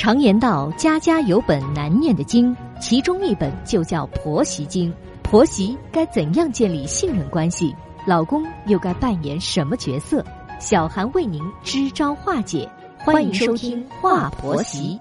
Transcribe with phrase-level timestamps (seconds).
[0.00, 4.90] 常言道：“家家有本难念的经”，其中一本就叫婆媳经。
[5.22, 7.76] 婆媳该怎样建立信任关系？
[8.06, 10.24] 老公又该扮演什么角色？
[10.58, 12.66] 小韩为您支招化解。
[13.00, 14.98] 欢迎收听《话婆媳》。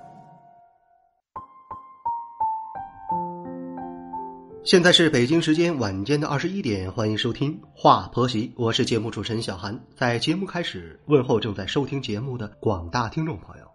[4.66, 9.79] 现在是北京时间晚间的二十一点，欢迎收听《话婆媳》，我是节目主持人小韩。
[9.95, 13.69] 在节目开始，问候正在收听节目的广大听众朋友。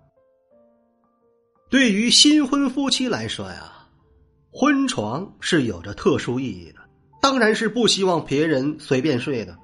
[1.75, 3.73] 对于新婚夫妻来说呀，
[4.53, 6.79] 婚床是有着特殊意义的，
[7.21, 9.59] 当然是不希望别人随便睡的。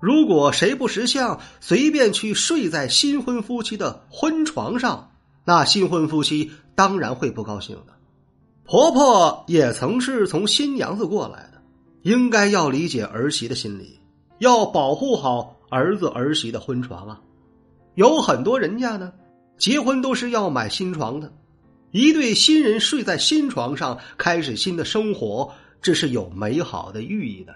[0.00, 5.12] 如果谁不识相，随便去睡在新婚夫妻的婚床上，
[5.44, 7.92] 那新婚夫妻当然会不高兴的。
[8.64, 11.62] 婆婆也曾是从新娘子过来的，
[12.02, 14.00] 应该要理解儿媳的心理，
[14.38, 17.20] 要保护好儿子儿媳的婚床啊。
[17.94, 19.12] 有很多人家呢，
[19.58, 21.32] 结婚都是要买新床的，
[21.90, 27.54] 一对新人睡在新床上，开始新的生活，这是有美好的寓意的。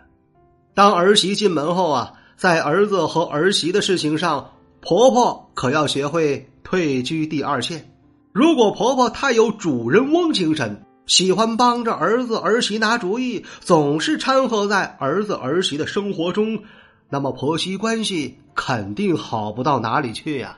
[0.75, 7.93] 当儿媳进门后啊，在儿子和儿媳的事情上，婆婆可要学会退居第二线。
[8.33, 16.62] 如果婆婆太有主人翁精神，喜欢帮着儿子儿媳拿主意，总是掺和在儿子儿媳的生活中，
[17.11, 20.56] 那么婆媳关系肯定好不到哪里去呀。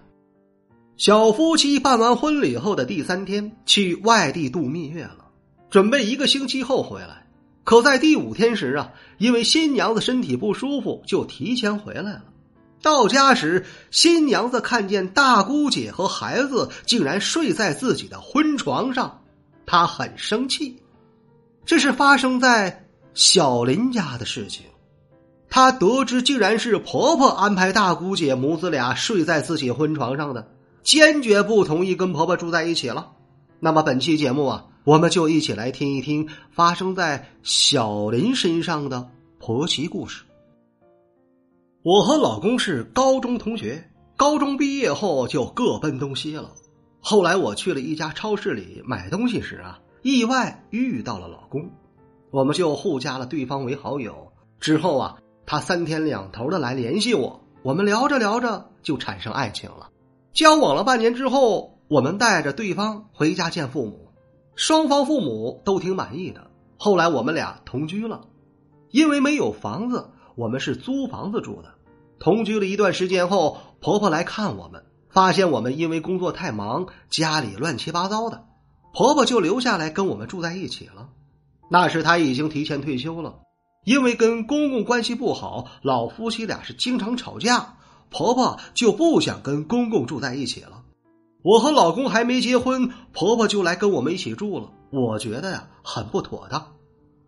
[0.96, 5.26] 小夫妻办完婚礼后的第三天，去外地度蜜月了，
[5.70, 7.26] 准备一个星期后回来。
[7.64, 12.24] 可在第五天时啊，因为新娘子身体不舒服，就提前回来了。
[12.82, 19.22] 到家时，新娘子看见大姑姐和孩子竟然睡在自己的婚床上。
[19.64, 20.76] 她很生气，
[21.64, 24.64] 这是发生在小林家的事情。
[25.48, 30.48] 她得知竟然是婆婆安排大姑姐母子俩睡在自己婚床上的，
[30.82, 33.12] 坚决不同意跟婆婆住在一起了。
[33.60, 40.24] 那么本期节目啊，我们就一起来听一听发生在小林身上的婆媳故事。
[41.84, 46.50] 我和老公是高中同学，高中毕业后就各奔东西了。
[47.00, 51.70] 后来我去了一家超市里买东西时啊，意外遇到了老公，
[52.30, 54.32] 我们就互加了对方为好友。
[54.60, 59.88] 之后啊，他三天两头的来联系我，我们聊着聊着就产生爱情了。
[60.32, 64.08] 交往了半年之后，我们带着对方回家见父母，
[64.56, 66.50] 双方父母都挺满意的。
[66.78, 68.22] 后来我们俩同居了，
[68.90, 71.74] 因为没有房子，我们是租房子住的。
[72.18, 74.84] 同居了一段时间后，婆婆来看我们。
[75.10, 78.46] 发现我们因为工作太忙，家里乱七八糟的，
[78.94, 81.10] 婆婆就留下来跟我们住在一起了。
[81.68, 83.40] 那时她已经提前退休了，
[83.84, 87.76] 因为跟公公关系不好，老夫妻俩是经常吵架，
[88.12, 90.82] 婆婆就不想跟公公住在一起了。
[91.42, 94.70] 我和老公还没结婚，婆婆就来跟我们一起住了。
[94.90, 96.74] 我觉得呀很不妥当，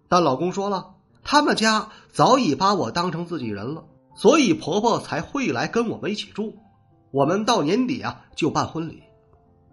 [0.08, 3.82] 但老公说了，他们家早已把我当成自己人了，
[4.14, 6.54] 所以婆婆才会来跟我们一起住。
[7.10, 9.02] 我们到年底啊就办婚礼，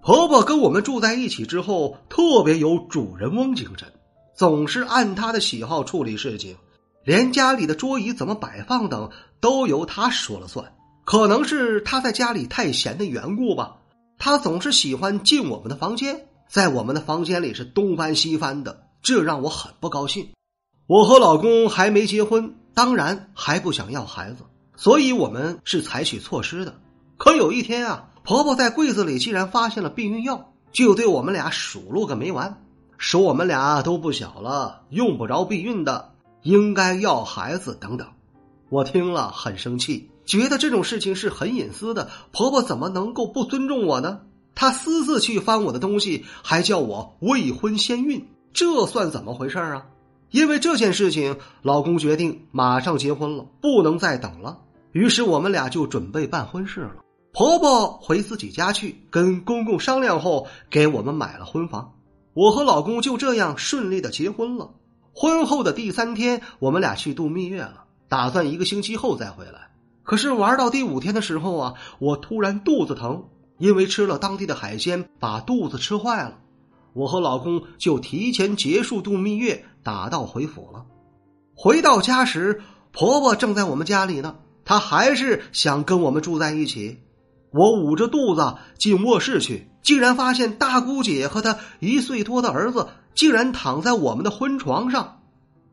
[0.01, 3.91] 婆婆跟我们住在一起之后，特别有主人翁精神，
[4.33, 6.55] 总是按她的喜好处理事情，
[7.03, 10.73] 连家里的桌椅怎么摆放等都由她说了算。
[11.11, 13.75] 可能是她在家里太闲的缘故吧，
[14.17, 20.29] 她总是喜欢进我们的房间，在我们的房间里是东翻西翻的，这让我很不高兴。
[20.87, 24.45] 我和老公还没结婚，当然还不想要孩子，
[24.77, 26.79] 所以我们是采取措施的。
[27.17, 32.63] 可有一天啊，婆婆在柜子里竟然发现了避孕药，就对我们俩数落个没完，
[32.97, 38.07] 说我们俩都不小了，用不着避孕的，应该要孩子等等。
[38.69, 44.21] 我听了很生气，觉得这种事情是很隐私的，婆婆怎么能够不尊重我呢？
[44.53, 49.85] 她私自去翻我的东西，还叫我未婚先孕，这算怎么回事啊？
[50.29, 54.59] 因为这件事情，老公决定马上结婚了，不能再等了。
[54.91, 56.95] 于是我们俩就准备办婚事了。
[57.33, 61.93] 婆婆回自己家去，跟公公商量后，给我们买了婚房。
[62.33, 64.71] 我和老公就这样顺利的结婚了。
[65.13, 69.71] 婚后的第三天，我们俩去度蜜月了，打算一个星期后再回来。
[70.03, 73.25] 可是玩到第五天的时候啊，我突然肚子疼，
[73.57, 76.39] 因为吃了当地的海鲜，把肚子吃坏了。
[76.93, 80.85] 我和老公就提前结束度蜜月，打道回府了。
[81.55, 82.61] 回到家时，
[82.91, 86.99] 婆婆正在我们家里呢，她还是想跟我们住在一起。
[87.51, 95.21] 我捂着肚子进卧室去，竟然发现大姑姐和她一岁多的儿子竟然躺在我们的婚床上，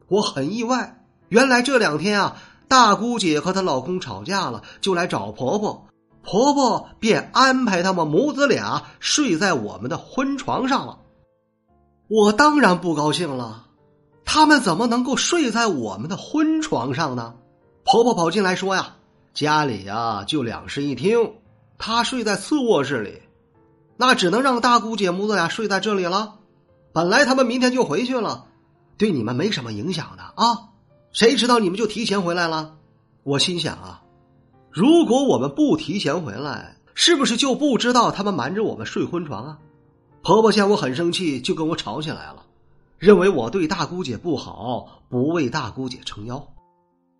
[0.08, 1.04] 我很意外。
[1.28, 2.36] 原来这两天啊，
[2.68, 5.86] 大姑姐和她老公吵架了，就来找婆婆。
[6.22, 10.98] 婆婆便安排他们母子俩睡在我们的婚床上了。
[12.08, 13.64] 我当然不高兴了，
[14.26, 17.34] 他们怎么能够睡在我们的婚床上呢？
[17.84, 18.96] 婆婆跑进来说呀
[19.32, 21.32] ：“家里呀就两室一厅，
[21.78, 23.22] 她睡在次卧室里，
[23.96, 26.34] 那只能让大姑姐母子俩睡在这里了。
[26.92, 28.44] 本来他们明天就回去了，
[28.98, 30.68] 对你们没什么影响的啊。
[31.12, 32.76] 谁知道你们就提前回来了？
[33.22, 34.02] 我心想啊。”
[34.70, 39.58] 如果我们不提前回来，是不是就不知道他们瞒着我们睡婚床啊？
[40.22, 42.44] 婆婆见我很生气，就跟我吵起来了，
[42.98, 46.48] 认为我对大姑姐不好，不为大姑姐撑腰。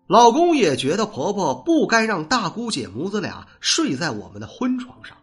[0.07, 5.17] 老公也觉得婆婆不该让大姑姐母子俩睡在我们的婚床上，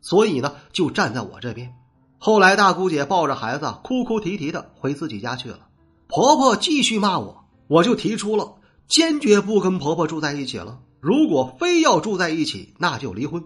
[0.00, 1.74] 所以呢，就站在我这边。
[2.18, 5.68] 后来大姑姐抱着孩子哭哭啼啼的回自己家去了，
[6.08, 8.56] 婆婆继续骂我，我就提出了
[8.88, 10.80] 坚决不跟婆婆住在一起了。
[11.00, 13.44] 如果非要住在一起，那就离婚。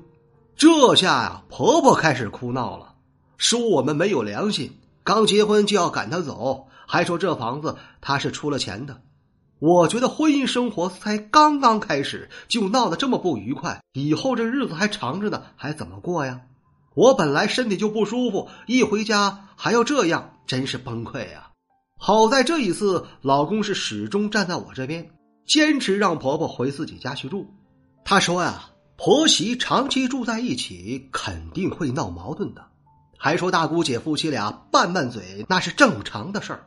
[0.57, 2.95] 这下呀，婆婆开始哭闹了，
[3.37, 9.03] 说我们没有良心，刚结婚就要赶她走，还说这房子她是出了钱的。
[9.59, 16.41] 我觉得婚姻生活才刚刚开始，就闹得这么不愉快，以后这日子还长着呢，还怎么过呀？
[16.95, 21.52] 我本来身体就不舒服，一回家还要这样，真是崩溃呀！
[22.05, 25.09] 好在这一次，老公是始终站在我这边。
[25.47, 27.47] 坚持让婆婆回自己家去住，
[28.05, 32.65] 他说呀，婆媳长期住在一起肯定会闹矛盾的，
[33.17, 36.67] 还说大姑姐夫妻俩拌拌嘴那是正常的事儿。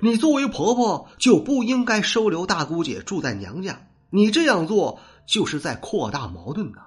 [0.00, 6.78] 你作为婆婆就不应该收留大姑姐住在娘家，你这样做就是在扩大矛盾的。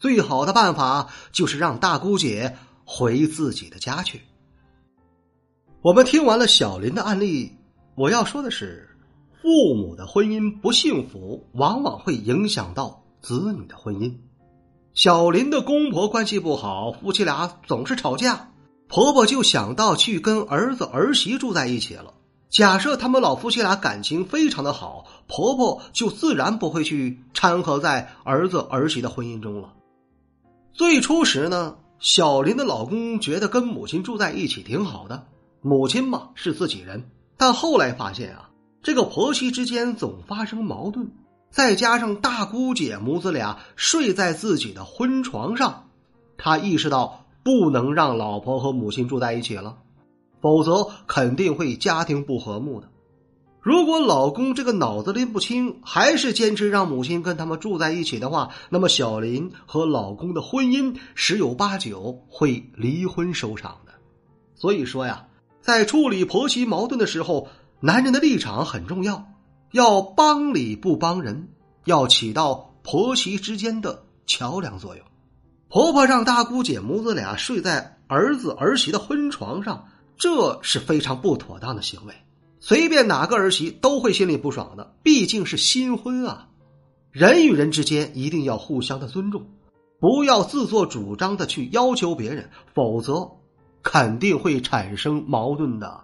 [0.00, 4.22] 最好的办法就是让大姑姐回自己的家去。
[5.84, 7.52] 我们听完了小林的案例，
[7.94, 8.88] 我要说的是。
[9.42, 14.14] 父母的婚姻不幸福，往往会影响到子女的婚姻。
[14.94, 18.50] 小林的公婆关系不好，夫妻俩总是吵架，
[18.88, 22.14] 婆婆就想到去跟儿子儿媳住在一起了。
[22.48, 29.74] 假设他们老夫妻俩感情非常的好，婆婆就自然不会去掺和在儿子儿媳的婚姻中了。
[30.72, 35.26] 最初时呢，小林的老公觉得跟母亲住在一起挺好的，
[35.66, 37.08] 母亲嘛是自己人，
[37.38, 38.50] 但后来发现啊。
[38.82, 41.10] 这个婆媳之间总发生矛盾，
[41.50, 45.88] 再加上大姑姐母子俩睡在自己的婚床上，
[46.36, 49.78] 他意识到不能让老婆和母亲住在一起了，
[50.42, 52.90] 否则肯定会家庭不和睦的。
[53.62, 63.92] 如果老公这个脑子拎不清，还是坚持让母亲跟他们住在一起的话，那么小林和老公的婚姻十有八九会离婚收场的。
[64.54, 65.26] 所以说呀，
[65.64, 67.48] 在处理婆媳矛盾的时候。
[67.80, 69.26] 男人的立场很重要，
[69.72, 71.48] 要帮理不帮人，
[71.84, 75.04] 要起到婆媳之间的桥梁作用。
[75.68, 82.14] 婆婆让大姑姐母子俩睡在儿子儿媳的婚床上，这是非常不妥当的行为。
[82.58, 86.48] 随便哪个儿媳都会心里不爽的，毕竟是新婚啊。
[87.10, 89.46] 人与人之间一定要互相的尊重，
[90.00, 93.30] 不要自作主张的去要求别人，否则
[93.84, 96.00] 肯定会产生矛盾的。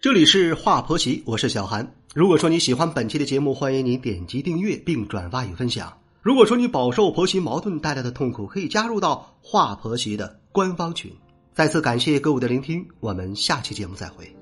[0.00, 1.94] 这里是华婆媳，我是小韩。
[2.14, 5.98] 如果说你喜欢本期的节目，欢迎你点击订阅并转发与分享。
[6.22, 11.12] 如果说你饱受婆媳矛盾带来的痛苦，可以加入到华婆媳的官方群。
[11.52, 14.41] 再次感谢各位的聆听，我们下期节目再会。